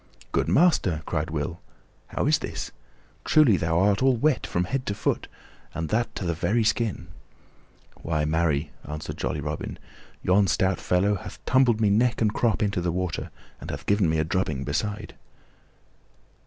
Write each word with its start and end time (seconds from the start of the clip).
"Good 0.31 0.47
master," 0.47 1.03
cried 1.05 1.29
Will, 1.29 1.61
"how 2.07 2.25
is 2.25 2.39
this? 2.39 2.71
Truly 3.23 3.55
thou 3.55 3.77
art 3.81 4.01
all 4.01 4.15
wet 4.17 4.47
from 4.47 4.63
head 4.63 4.83
to 4.87 4.95
foot, 4.95 5.27
and 5.75 5.89
that 5.89 6.15
to 6.15 6.25
the 6.25 6.33
very 6.33 6.63
skin." 6.63 7.09
"Why, 8.01 8.25
marry," 8.25 8.71
answered 8.83 9.17
jolly 9.19 9.41
Robin, 9.41 9.77
"yon 10.23 10.47
stout 10.47 10.79
fellow 10.79 11.13
hath 11.17 11.37
tumbled 11.45 11.79
me 11.79 11.91
neck 11.91 12.19
and 12.19 12.33
crop 12.33 12.63
into 12.63 12.81
the 12.81 12.91
water 12.91 13.29
and 13.59 13.69
hath 13.69 13.85
given 13.85 14.09
me 14.09 14.17
a 14.17 14.23
drubbing 14.23 14.63
beside." 14.63 15.13